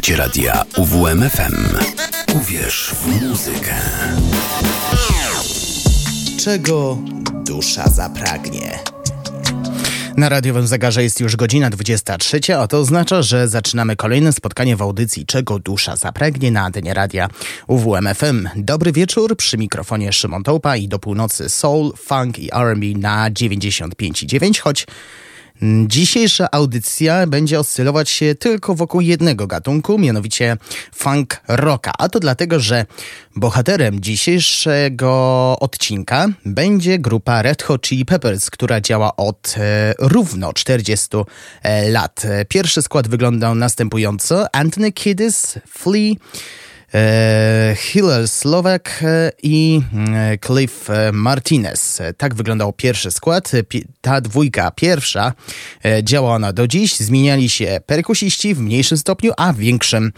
[0.00, 1.76] Słuchacie radia UWMFM.
[2.34, 3.74] Uwierz w muzykę.
[6.44, 6.98] Czego
[7.44, 8.78] dusza zapragnie?
[10.16, 14.82] Na radiowym zegarze jest już godzina 23, a to oznacza, że zaczynamy kolejne spotkanie w
[14.82, 17.28] audycji Czego dusza zapragnie na antenie radia
[17.66, 18.48] UWMFM.
[18.56, 24.60] Dobry wieczór, przy mikrofonie Szymon Tołpa i do północy soul, funk i R&B na 95,9,
[24.60, 24.86] choć
[25.86, 30.56] Dzisiejsza audycja będzie oscylować się tylko wokół jednego gatunku, mianowicie
[30.94, 31.92] funk rocka.
[31.98, 32.86] A to dlatego, że
[33.36, 41.08] bohaterem dzisiejszego odcinka będzie grupa Red Hot Chili Peppers, która działa od e, równo 40
[41.62, 42.22] e, lat.
[42.48, 46.14] Pierwszy skład wyglądał następująco: Anthony Kiddis, Flea,
[47.76, 49.80] Hillel Slovak e, i
[50.14, 52.02] e, Cliff Martinez.
[52.16, 53.52] Tak wyglądał pierwszy skład.
[54.00, 55.32] Ta dwójka pierwsza
[56.02, 56.96] działa ona do dziś.
[56.96, 60.12] Zmieniali się perkusiści w mniejszym stopniu, a w większym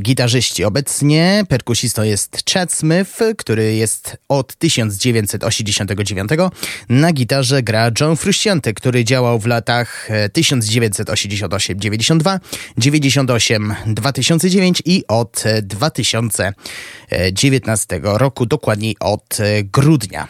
[0.00, 0.64] gitarzyści.
[0.64, 6.30] Obecnie perkusistą jest Chad Smith, który jest od 1989.
[6.88, 12.38] Na gitarze gra John Frusciante, który działał w latach 1988-92,
[12.78, 20.28] 98-2009 i od 2000 2019 roku, dokładniej od e, grudnia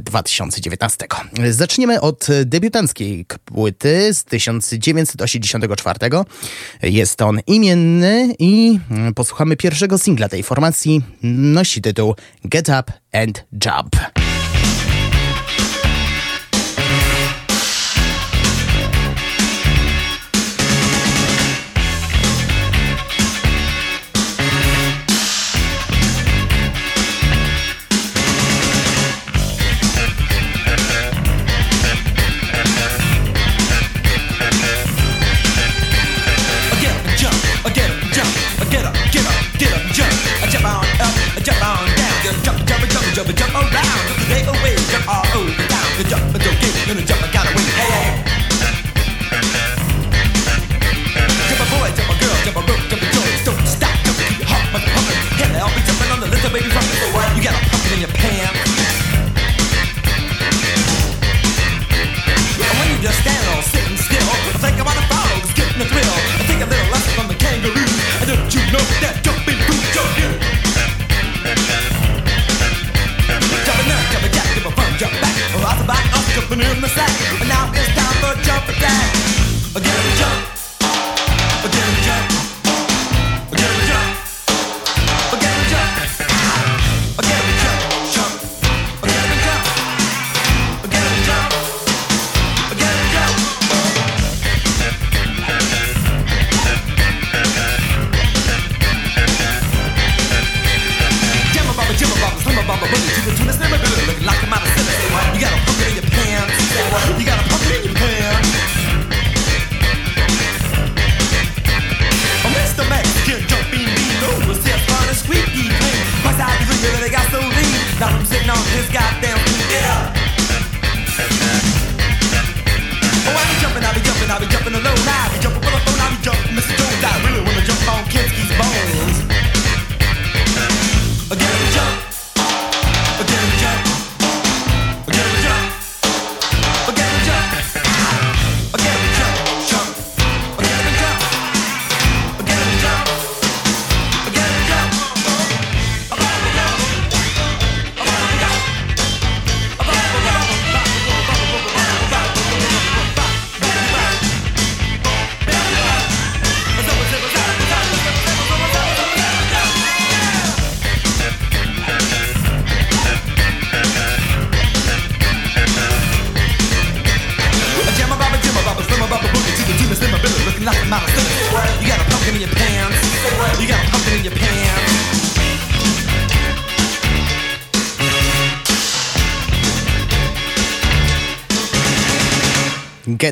[0.00, 1.06] 2019.
[1.38, 5.98] E, Zaczniemy od debiutanckiej płyty z 1984.
[6.82, 11.02] Jest on imienny i mm, posłuchamy pierwszego singla tej formacji.
[11.22, 13.96] Nosi tytuł Get Up and Jump.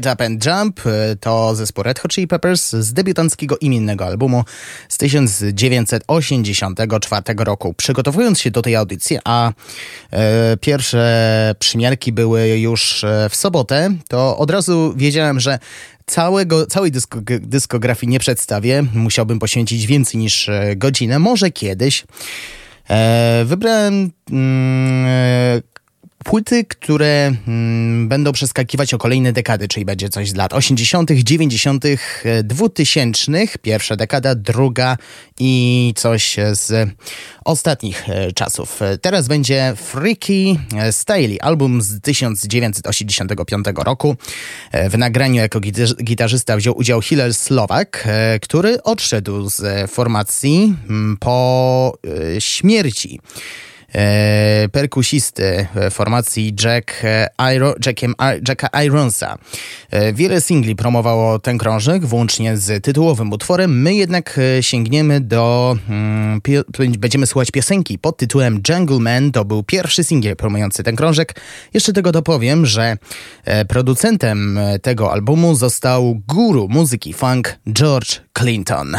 [0.02, 4.44] Get Up and Jump e, to zespół Red Hot Chili Peppers z debiutanckiego imiennego albumu
[4.88, 7.74] z 1984 roku.
[7.74, 9.52] Przygotowując się do tej audycji, a
[10.10, 15.58] e, pierwsze przymiarki były już e, w sobotę, to od razu wiedziałem, że
[16.06, 18.84] całego, całej dysko, dyskografii nie przedstawię.
[18.94, 22.04] Musiałbym poświęcić więcej niż e, godzinę, może kiedyś.
[22.90, 25.62] E, wybrałem mm,
[26.24, 31.84] płyty, które mm, będą przeskakiwać o kolejne dekady, czyli będzie coś z lat 80., 90.,
[32.44, 34.96] 2000, pierwsza dekada, druga
[35.38, 36.90] i coś z
[37.44, 38.80] ostatnich e, czasów.
[39.00, 40.58] Teraz będzie Freaky
[40.90, 44.16] Staley, album z 1985 roku.
[44.72, 45.60] E, w nagraniu jako
[46.04, 51.98] gitarzysta wziął udział Hillel Slovak, e, który odszedł z formacji mm, po
[52.38, 53.71] śmierci e,
[54.72, 57.28] perkusisty formacji Jack e,
[57.86, 58.14] Jackiem,
[58.48, 59.38] Jacka Ironsa.
[59.90, 63.82] E, wiele singli promowało ten krążek, włącznie z tytułowym utworem.
[63.82, 65.76] My jednak e, sięgniemy do...
[65.88, 66.40] Mm,
[66.98, 69.32] będziemy słuchać piosenki pod tytułem Jungle Man.
[69.32, 71.40] To był pierwszy singiel promujący ten krążek.
[71.74, 72.96] Jeszcze tego dopowiem, że
[73.68, 78.96] producentem tego albumu został guru muzyki funk George Clinton.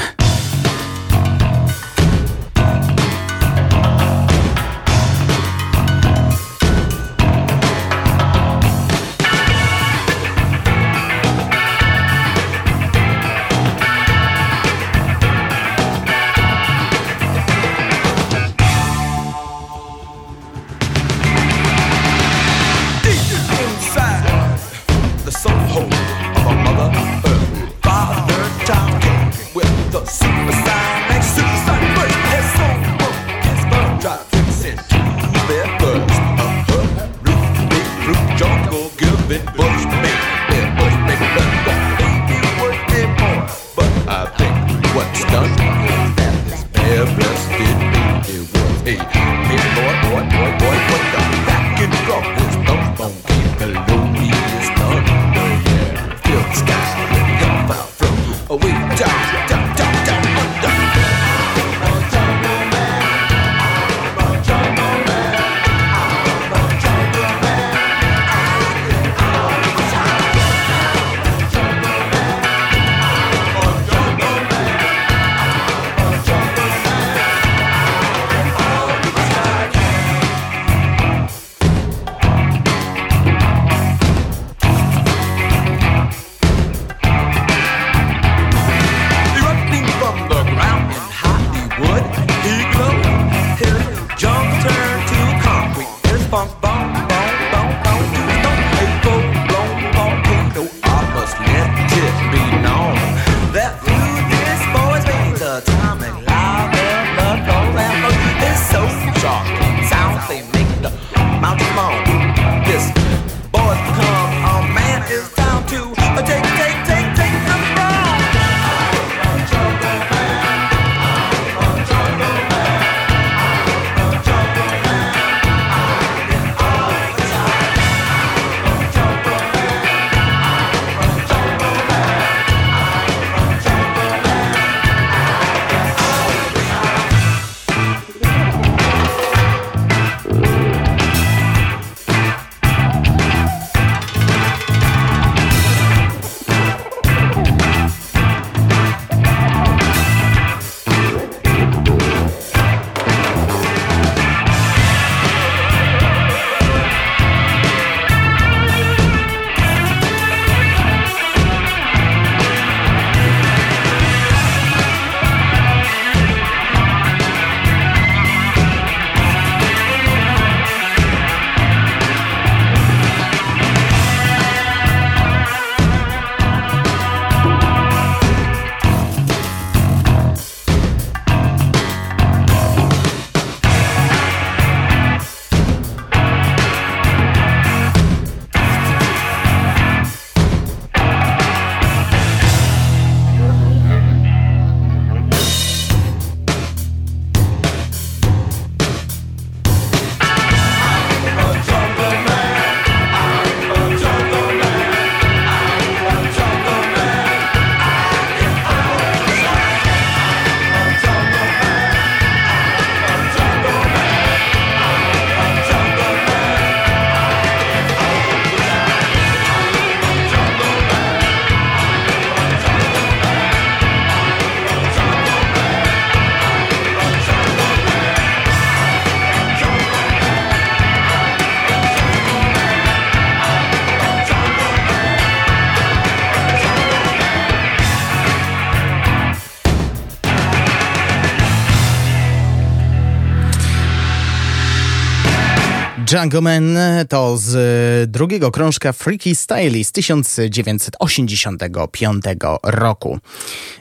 [246.13, 246.77] Jungleman
[247.09, 252.25] to z drugiego krążka Freaky Style z 1985
[252.63, 253.19] roku.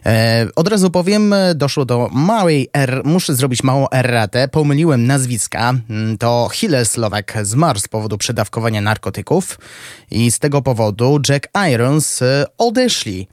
[0.06, 5.74] E, od razu powiem, doszło do małej R, muszę zrobić małą erratę, pomyliłem nazwiska.
[5.90, 9.58] Mm, to Hille Slovak zmarł z powodu przedawkowania narkotyków
[10.10, 13.28] i z tego powodu Jack Irons e, odeszli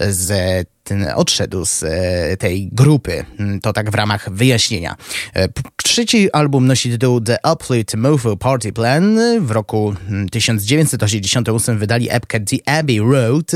[0.00, 0.68] z
[1.14, 3.24] odszedł z e, tej grupy.
[3.38, 4.96] Mm, to tak w ramach wyjaśnienia.
[5.34, 9.18] E, trzeci album nosi tytuł The Uplift Mofo Party Plan.
[9.40, 9.94] W roku
[10.30, 13.52] 1988 mm, wydali epkę The Abbey Road,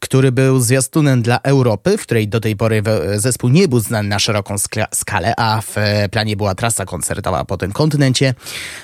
[0.00, 2.82] który był zwiastunem dla Europy, w której do tej pory
[3.16, 4.54] zespół nie był znany na szeroką
[4.94, 5.76] skalę, a w
[6.10, 8.34] planie była trasa koncertowa po tym kontynencie.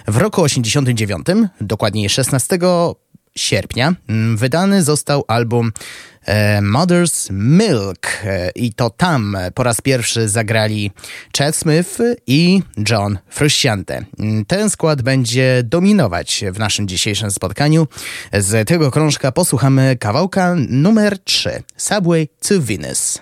[0.08, 1.26] W roku 89,
[1.60, 2.58] dokładniej 16
[3.36, 6.11] sierpnia, mm, wydany został album E,
[6.62, 10.90] Mother's Milk e, i to tam po raz pierwszy zagrali
[11.38, 14.04] Chad Smith i John Frusciante.
[14.18, 17.88] Mm, ten skład będzie dominować w naszym dzisiejszym spotkaniu.
[18.32, 23.20] Z tego krążka posłuchamy kawałka numer 3 Subway to Venus.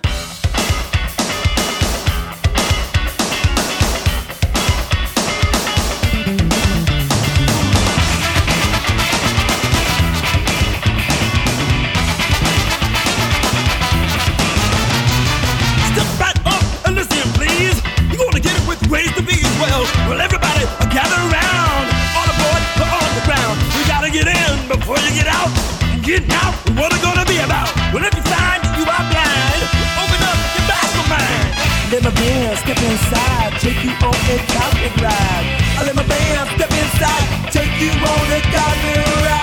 [26.11, 27.71] Getting out, what it gonna be about?
[27.93, 29.63] Well, if you find you are blind,
[29.95, 31.55] open up your mastermind.
[31.87, 35.47] Let my band step inside, take you on a carpet ride.
[35.79, 37.23] I let my band step inside,
[37.55, 39.39] take you on a carpet ride.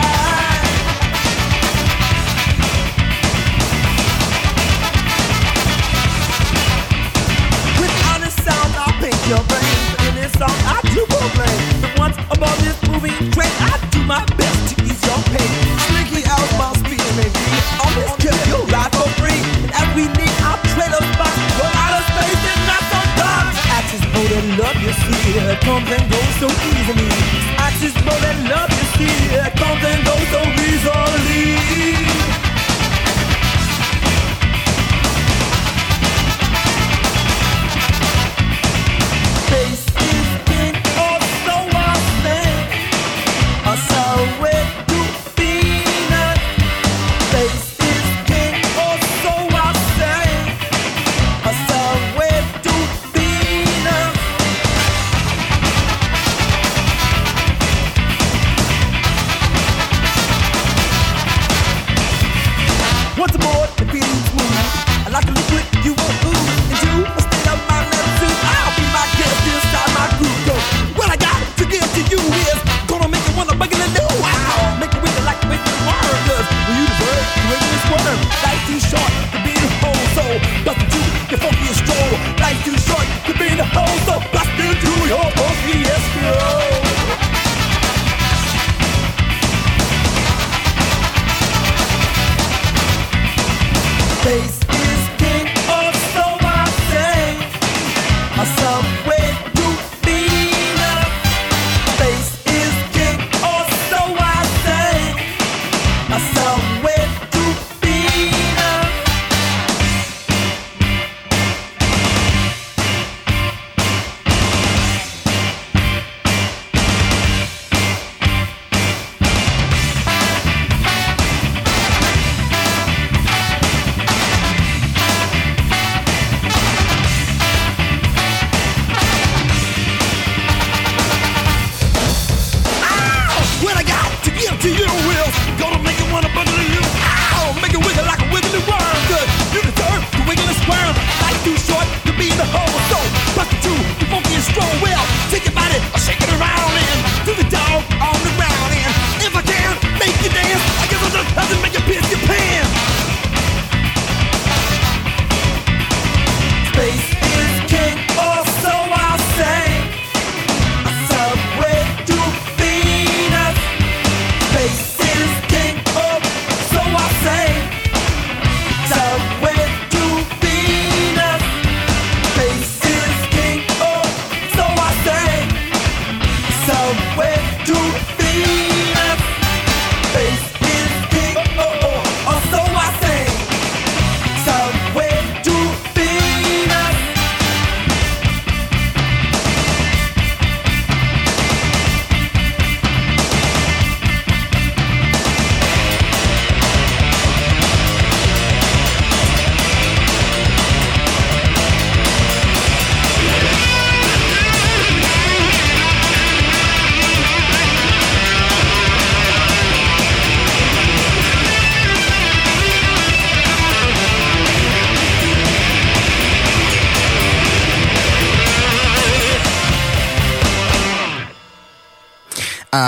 [9.00, 10.08] Paint your brain.
[10.08, 11.80] In this song, I do proclaim.
[11.80, 14.57] But once above this moving train, I do my best
[25.32, 27.08] here comes and goes so easily.
[27.58, 32.07] I just know that love is here comes and goes so easily.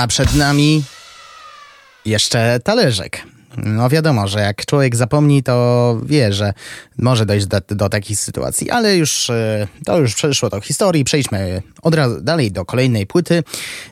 [0.01, 0.85] A przed nami
[2.05, 3.23] jeszcze talerzek.
[3.57, 6.53] No wiadomo, że jak człowiek zapomni, to wie, że
[6.99, 11.05] może dojść do, do takiej sytuacji, ale już e, to już przeszło do historii.
[11.05, 13.43] Przejdźmy od razu dalej do kolejnej płyty.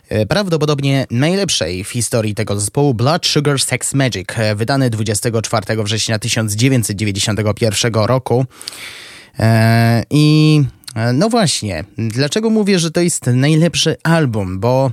[0.08, 6.18] E, prawdopodobnie najlepszej w historii tego zespołu Blood Sugar Sex Magic, e, wydany 24 września
[6.18, 8.46] 1991 roku.
[10.10, 10.62] I
[11.14, 14.60] no właśnie, dlaczego mówię, że to jest najlepszy album?
[14.60, 14.90] Bo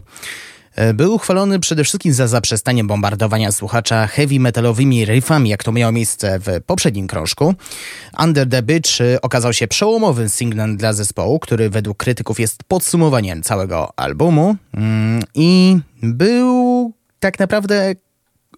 [0.94, 6.40] był uchwalony przede wszystkim za zaprzestanie bombardowania słuchacza heavy metalowymi riffami, jak to miało miejsce
[6.40, 7.54] w poprzednim krążku.
[8.24, 13.44] Under the Beach e, okazał się przełomowym singlem dla zespołu, który według krytyków jest podsumowaniem
[13.44, 17.96] całego albumu mm, i był tak naprawdę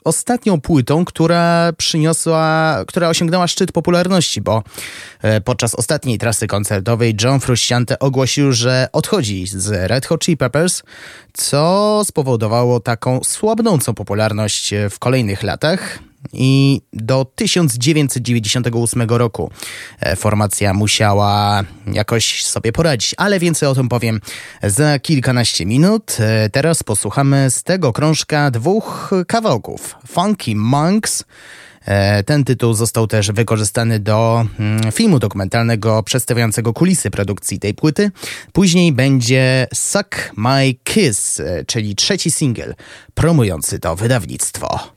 [0.04, 4.64] ostatnią płytą, która przyniosła, która osiągnęła szczyt popularności, bo
[5.22, 10.84] e, podczas ostatniej trasy koncertowej John Frusciante ogłosił, że odchodzi z Red Hot Chili Peppers,
[11.34, 16.00] co spowodowało taką słabnącą popularność w kolejnych latach
[16.34, 19.52] i do 1998 roku
[20.00, 24.22] e, formacja musiała jakoś sobie poradzić, ale więcej o tym powiem
[24.64, 26.18] za kilkanaście minut.
[26.20, 29.96] E, teraz posłuchamy z tego krążka dwóch kawałków.
[30.08, 31.24] Funky Monks
[31.86, 38.12] e, ten tytuł został też wykorzystany do mm, filmu dokumentalnego przedstawiającego kulisy produkcji tej płyty.
[38.54, 42.76] Później będzie Suck My Kiss, czyli trzeci singiel
[43.14, 44.97] promujący to wydawnictwo.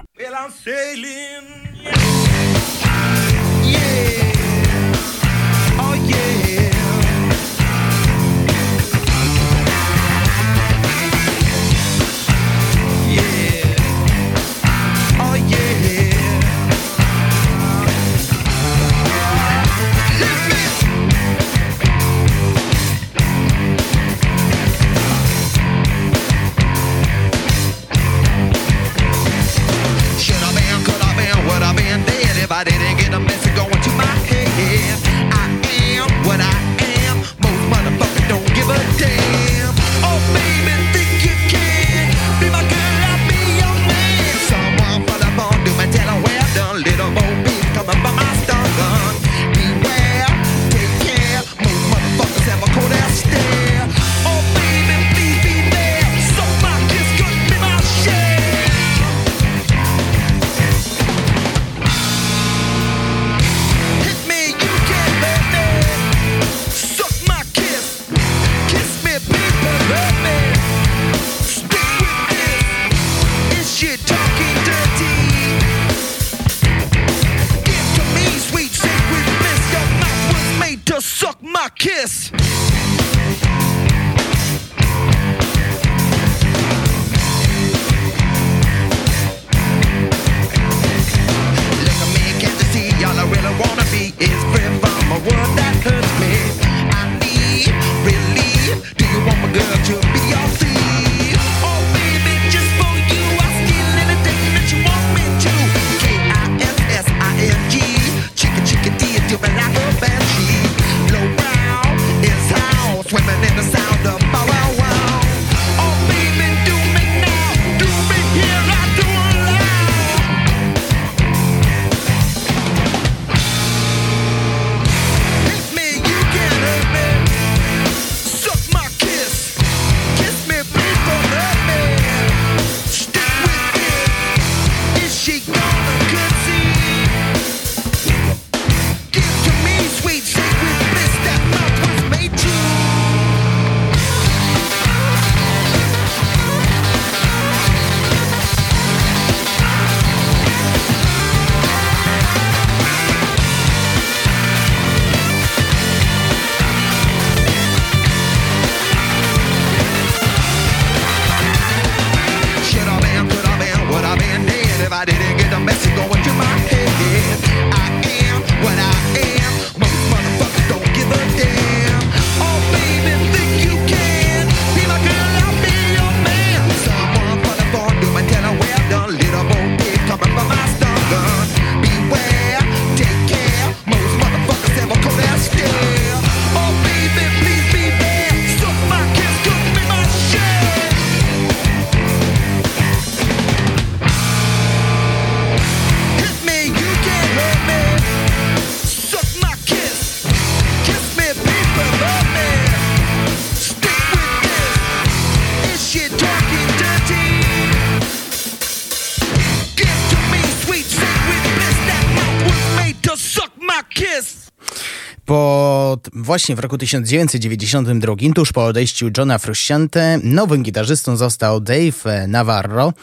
[216.31, 222.93] Właśnie w roku 1992, tuż po odejściu Johna Frusciante, nowym gitarzystą został Dave Navarro.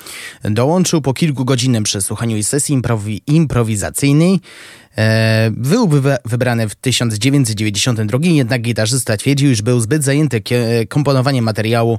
[0.43, 4.41] Dołączył po kilkugodzinnym przesłuchaniu i sesji improwi improwizacyjnej.
[4.99, 5.89] E, był
[6.25, 10.43] wybrany w 1992, jednak gitarzysta twierdził, iż był zbyt zajęty
[10.89, 11.99] komponowaniem materiału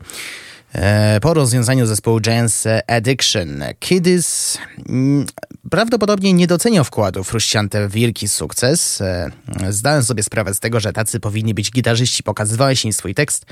[0.73, 3.63] E, po rozwiązaniu zespołu Giants Addiction.
[3.79, 4.57] Kidys
[4.89, 5.25] mm,
[5.69, 9.01] prawdopodobnie nie doceniał wkładu Fruściante w wielki sukces.
[9.01, 9.31] E,
[9.69, 12.23] zdałem sobie sprawę z tego, że tacy powinni być gitarzyści.
[12.23, 13.45] Pokazywałeś im swój tekst,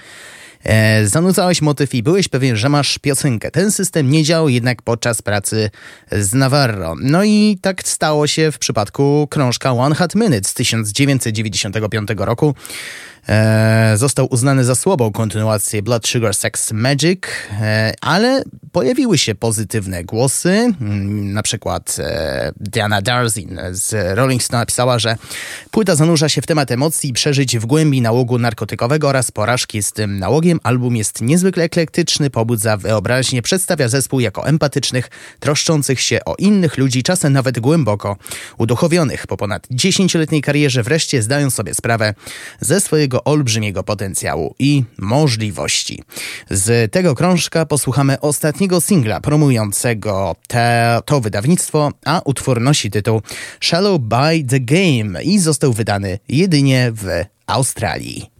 [0.63, 3.51] e, zanudzałeś motyw i byłeś pewien, że masz piosenkę.
[3.51, 5.69] Ten system nie działał jednak podczas pracy
[6.11, 6.95] z Navarro.
[7.01, 12.55] No i tak stało się w przypadku krążka One Hot Minute z 1995 roku.
[13.29, 17.19] E, został uznany za słabą kontynuację Blood Sugar Sex Magic,
[17.61, 20.49] e, ale pojawiły się pozytywne głosy.
[20.49, 25.17] Mm, na przykład e, Diana Darzin z Rolling Stone napisała, że
[25.71, 29.91] płyta zanurza się w temat emocji i przeżyć w głębi nałogu narkotykowego oraz porażki z
[29.91, 30.59] tym nałogiem.
[30.63, 35.09] Album jest niezwykle eklektyczny, pobudza wyobraźnię, przedstawia zespół jako empatycznych,
[35.39, 38.17] troszczących się o innych ludzi, czasem nawet głęboko
[38.57, 39.27] uduchowionych.
[39.27, 42.13] Po ponad 10-letniej karierze wreszcie zdają sobie sprawę
[42.59, 42.81] ze
[43.17, 46.03] swojego olbrzymiego potencjału i możliwości.
[46.49, 53.21] Z tego krążka posłuchamy ostatniego singla promującego te, to wydawnictwo, a utwór nosi tytuł
[53.61, 58.31] Shallow by the Game i został wydany jedynie w Australii.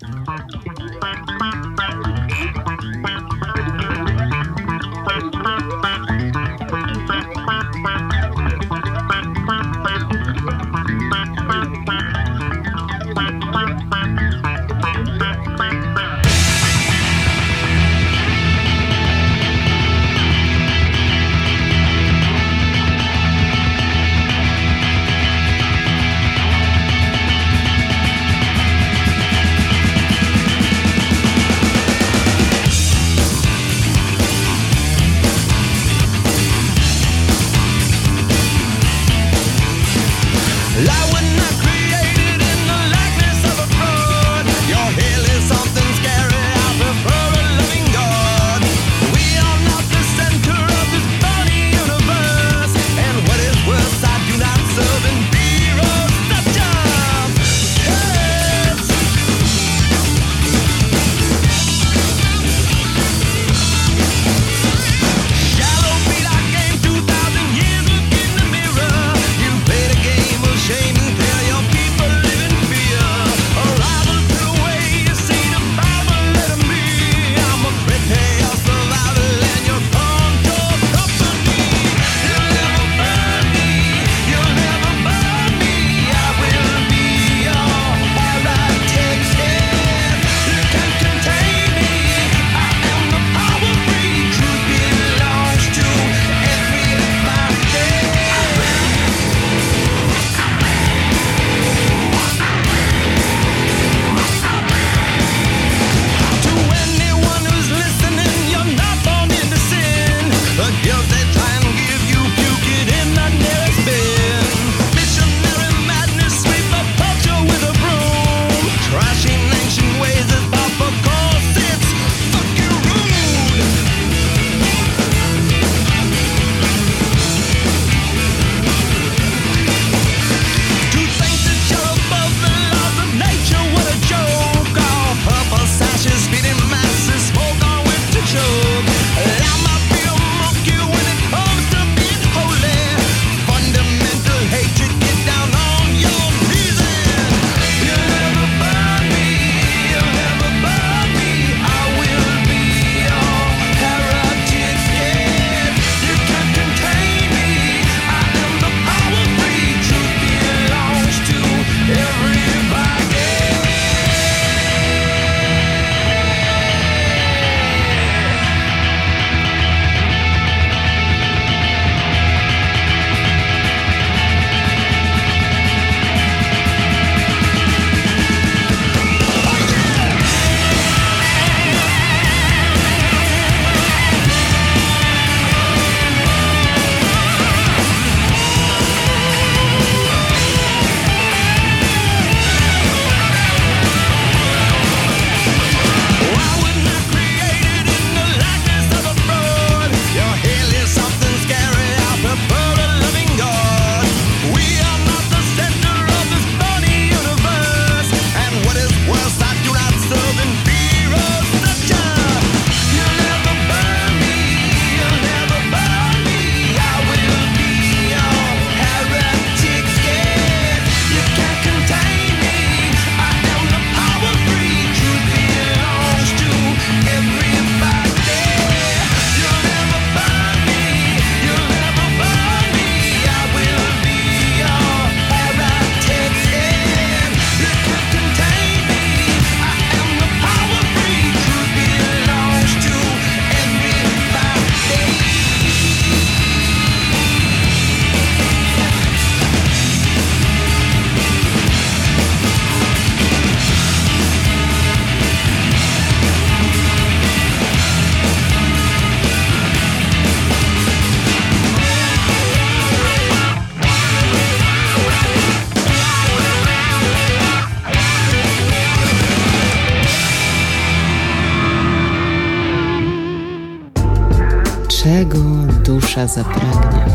[275.87, 277.05] Dusza zapragnie.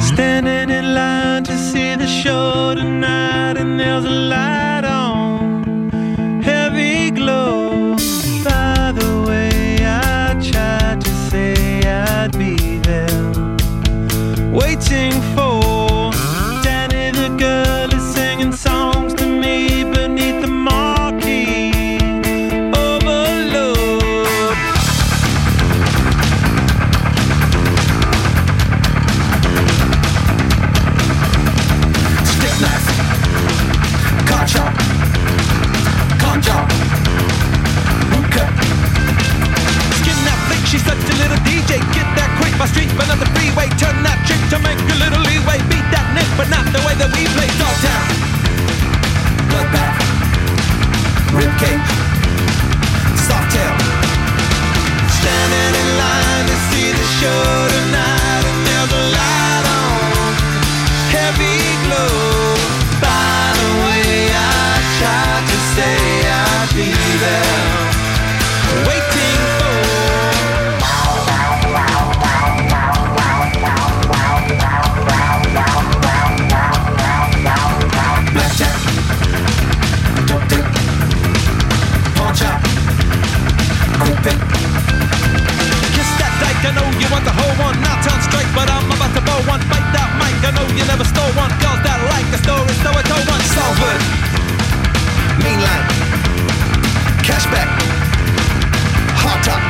[0.00, 5.90] Standing in line to see the show tonight, and there's a light on,
[6.42, 7.94] heavy glow.
[8.42, 13.32] By the way, I tried to say I'd be there,
[14.50, 15.57] waiting for
[88.58, 89.62] but I'm about to blow one.
[89.70, 91.52] Bite that mic, I know you never stole one.
[91.62, 93.42] Girls that like the story, so I told one.
[93.54, 94.00] Salford,
[95.44, 95.86] mean line,
[97.28, 97.70] cashback,
[99.22, 99.62] hot top.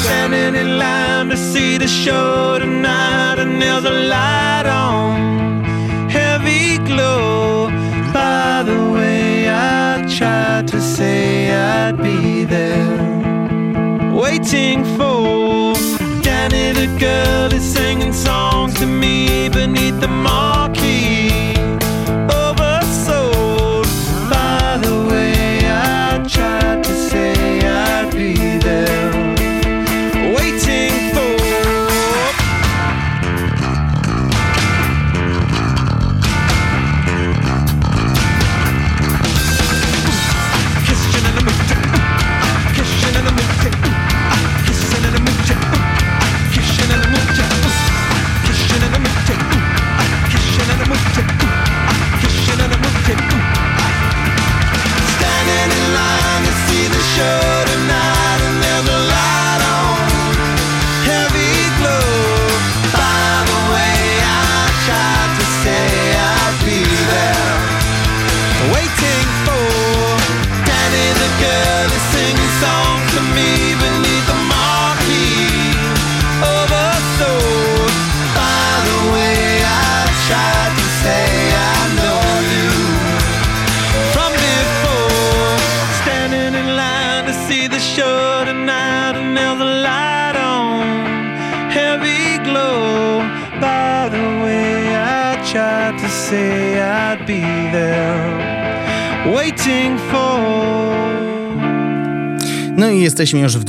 [0.00, 7.68] Standing in line to see the show tonight, and there's a light on, heavy glow.
[8.16, 12.96] By the way, I tried to say I'd be there,
[14.22, 15.11] waiting for
[16.42, 20.08] Danny the girl is singing songs to me beneath the
[103.12, 103.64] jesteśmy już w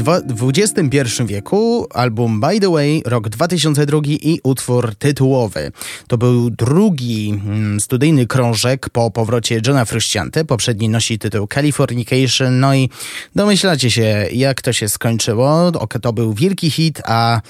[0.49, 1.87] XXI wieku.
[1.93, 5.71] Album By the Way, rok 2002 i utwór tytułowy.
[6.07, 10.45] To był drugi mm, studyjny krążek po powrocie Johna Frusciante.
[10.45, 12.59] Poprzedni nosi tytuł Californication.
[12.59, 12.89] No i
[13.35, 15.71] domyślacie się, jak to się skończyło.
[16.01, 17.41] To był wielki hit, a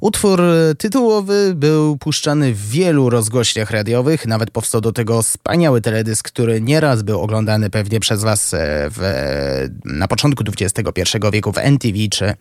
[0.00, 0.42] utwór
[0.78, 4.26] tytułowy był puszczany w wielu rozgłośniach radiowych.
[4.26, 8.58] Nawet powstał do tego wspaniały teledysk, który nieraz był oglądany pewnie przez was e,
[8.90, 9.00] w,
[9.84, 12.34] na początku XXI wieku w NTV czy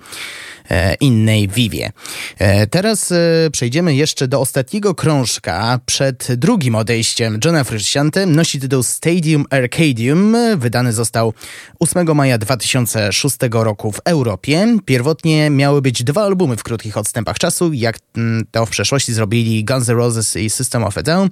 [0.99, 1.91] innej Vivie.
[2.37, 3.15] E, Teraz e,
[3.51, 8.25] przejdziemy jeszcze do ostatniego krążka przed drugim odejściem Johna Frusciante.
[8.25, 10.35] Nosi tytuł Stadium Arcadium.
[10.57, 11.33] Wydany został
[11.79, 14.77] 8 maja 2006 roku w Europie.
[14.85, 19.65] Pierwotnie miały być dwa albumy w krótkich odstępach czasu, jak mm, to w przeszłości zrobili
[19.65, 21.29] Guns N' Roses i System of a Down.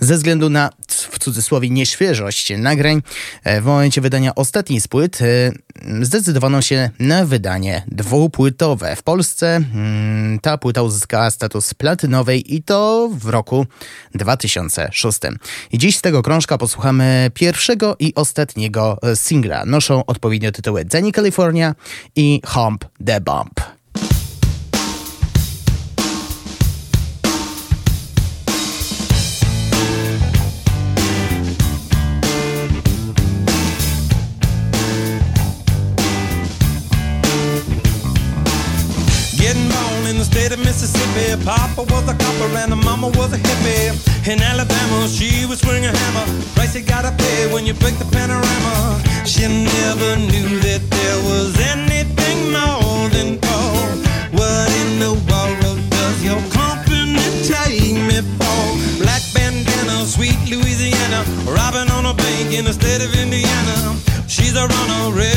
[0.00, 3.02] Ze względu na, w cudzysłowie, nieświeżość nagrań,
[3.44, 5.52] e, w momencie wydania ostatniej z płyt e,
[6.02, 8.67] zdecydowano się na wydanie dwupłytowe.
[8.96, 13.66] W Polsce mm, ta płyta uzyskała status platynowej i to w roku
[14.14, 15.18] 2006.
[15.72, 19.64] I dziś z tego krążka posłuchamy pierwszego i ostatniego singla.
[19.64, 21.74] Noszą odpowiednio tytuły Danny California
[22.16, 23.77] i Hump the Bump.
[40.68, 41.42] Mississippi.
[41.46, 43.88] Papa was a copper and mama was a hippie.
[44.30, 46.26] In Alabama, she was swinging a hammer.
[46.54, 49.00] Price you gotta pay when you break the panorama.
[49.24, 53.96] She never knew that there was anything more than gold.
[54.36, 57.16] What in the world does your company
[57.48, 58.64] take me for?
[59.00, 63.96] Black bandana, sweet Louisiana, robbing on a bank in the state of Indiana.
[64.28, 65.27] She's a runner.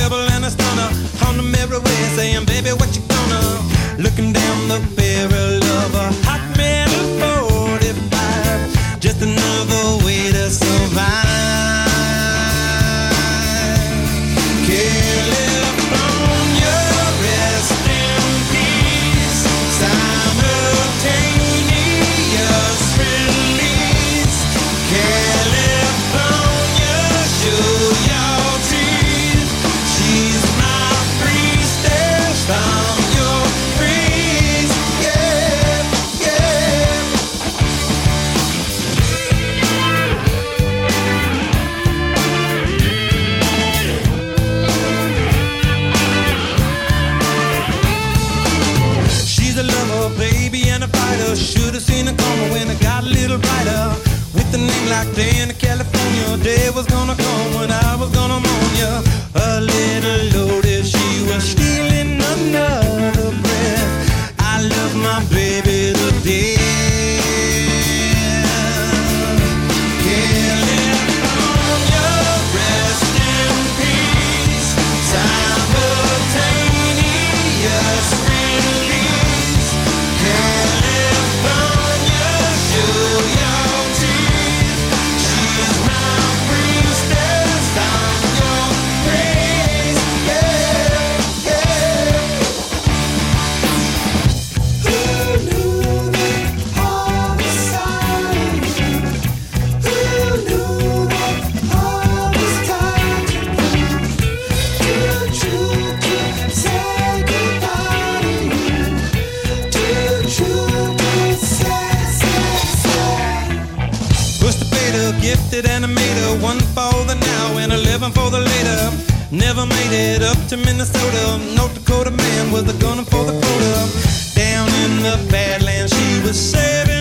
[119.65, 121.37] never made it up to Minnesota.
[121.55, 124.35] North Dakota man with a gun for the quota.
[124.35, 127.00] Down in the Badlands, she was saving.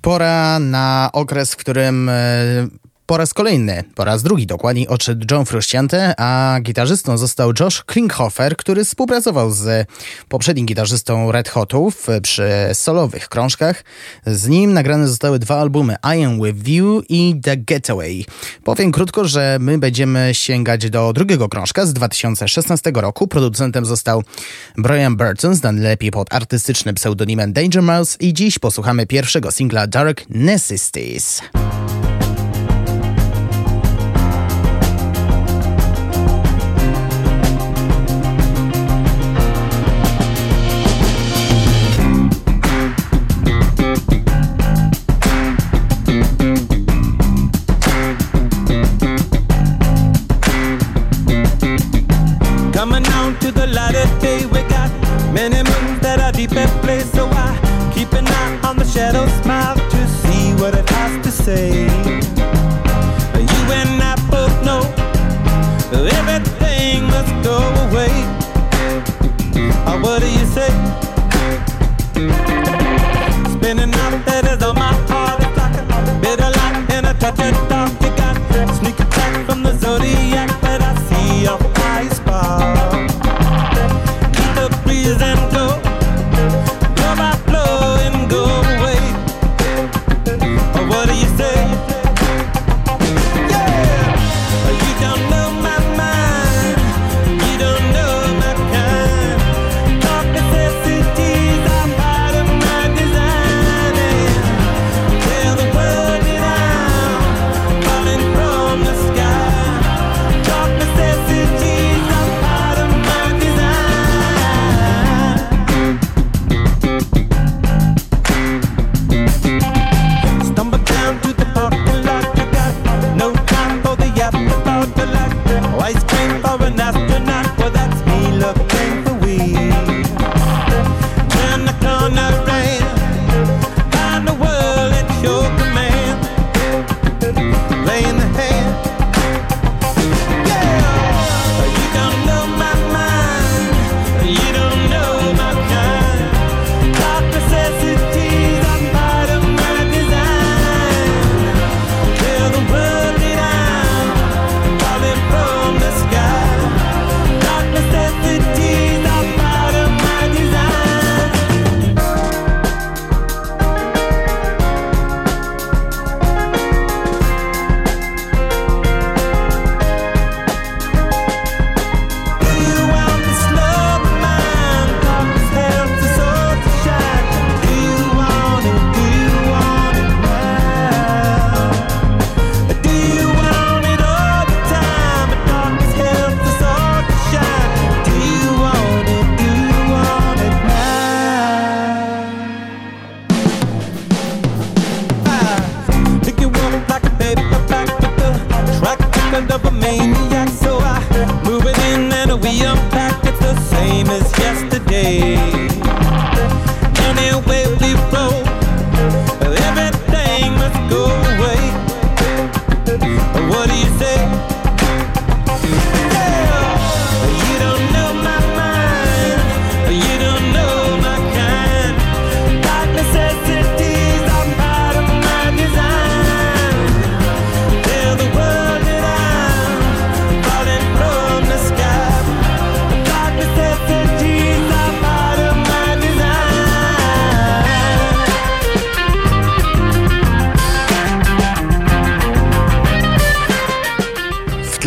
[0.00, 2.12] Pora na okres, w którym e,
[3.10, 8.56] po raz kolejny, po raz drugi dokładniej odszedł John Frusciante, a gitarzystą został Josh Klinghoffer,
[8.56, 9.88] który współpracował z
[10.28, 13.84] poprzednim gitarzystą Red Hotów przy solowych krążkach.
[14.26, 18.24] Z nim nagrane zostały dwa albumy I Am With You i The Getaway.
[18.64, 23.28] Powiem krótko, że my będziemy sięgać do drugiego krążka z 2016 roku.
[23.28, 24.22] Producentem został
[24.76, 30.24] Brian Burton, znany lepiej pod artystycznym pseudonimem Danger Mouse i dziś posłuchamy pierwszego singla Dark
[30.28, 31.42] Necessities.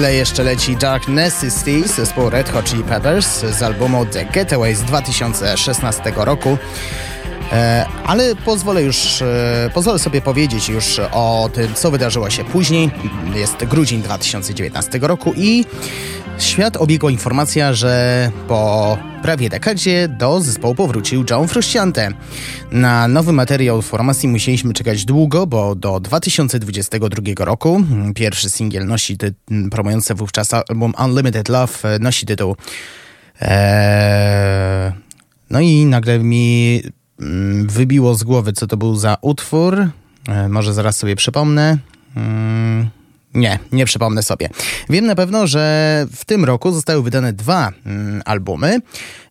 [0.03, 4.81] tle jeszcze leci Dark Necessity, zespół Red Hot Chili Peppers z albumu The Getaway z
[4.81, 6.57] 2016 roku.
[7.51, 12.91] E, ale pozwolę już, e, pozwolę sobie powiedzieć już o tym, co wydarzyło się później.
[13.35, 15.65] Jest grudzień 2019 roku i
[16.39, 22.09] Świat obiegła informacja, że po prawie dekadzie do zespołu powrócił John Frusciante.
[22.71, 27.83] Na nowy materiał formacji musieliśmy czekać długo, bo do 2022 roku
[28.15, 29.33] pierwszy singiel nosi ty-
[29.71, 32.55] promujący wówczas album Unlimited Love e, nosi tytuł
[33.41, 34.91] eee...
[35.49, 36.81] No i nagle mi
[37.21, 39.77] mm, wybiło z głowy, co to był za utwór.
[40.27, 41.77] Eee, może zaraz sobie przypomnę.
[42.17, 43.02] Eee...
[43.33, 44.49] Nie, nie przypomnę sobie.
[44.89, 48.79] Wiem na pewno, że w tym roku zostały wydane dwa mm, albumy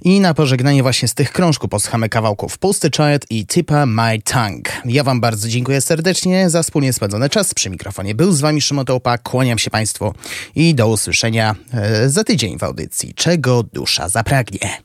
[0.03, 4.71] i na pożegnanie właśnie z tych krążków posłuchamy kawałków Pusty Child i Tipa My Tongue.
[4.85, 7.55] Ja wam bardzo dziękuję serdecznie za wspólnie spędzony czas.
[7.55, 10.15] Przy mikrofonie był z wami Szymon Tołpa, kłaniam się państwu
[10.55, 14.83] i do usłyszenia e, za tydzień w audycji Czego Dusza Zapragnie.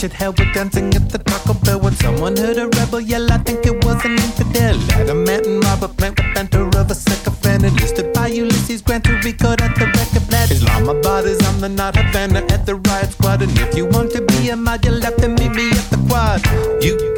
[0.00, 1.78] should hell with dancing at the Taco Bell.
[1.78, 4.80] When someone heard a rebel yell, I think it was an infidel.
[4.92, 7.64] Adam and Robert Plant with banter of a sycophant.
[7.64, 10.50] And used to Ulysses Grant to record at the record plant.
[10.50, 13.42] Islamabad is on the not Havana at the riot squad.
[13.42, 15.98] And if you want to be a mod, you'll have to meet me at the
[16.08, 16.40] quad.
[16.82, 17.09] You